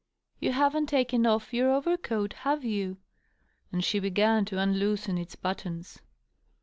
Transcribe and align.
"You 0.39 0.53
haven't 0.53 0.87
taken 0.87 1.27
off 1.27 1.53
your 1.53 1.69
overcoat, 1.71 2.33
have 2.41 2.65
your' 2.65 2.97
And 3.71 3.83
she 3.83 4.01
b^m 4.01 4.47
to 4.47 4.57
unloosen 4.57 5.19
its 5.19 5.35
buttons. 5.35 6.01